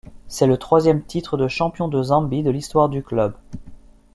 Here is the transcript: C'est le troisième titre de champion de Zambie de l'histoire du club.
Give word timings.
C'est 0.27 0.47
le 0.47 0.57
troisième 0.57 1.03
titre 1.03 1.37
de 1.37 1.47
champion 1.47 1.87
de 1.87 2.01
Zambie 2.01 2.41
de 2.41 2.49
l'histoire 2.49 2.89
du 2.89 3.03
club. 3.03 3.35